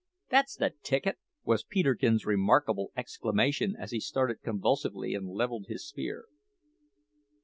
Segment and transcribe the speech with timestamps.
[0.31, 6.25] "That's the ticket!" was Peterkin's remarkable exclamation as he started convulsively and levelled his spear.